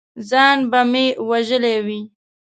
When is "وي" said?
1.85-2.01